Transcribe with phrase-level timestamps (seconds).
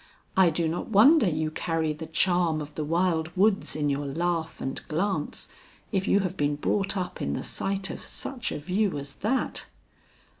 [0.35, 4.59] "I do not wonder you carry the charm of the wild woods in your laugh
[4.59, 5.47] and glance,
[5.91, 9.67] if you have been brought up in the sight of such a view as that."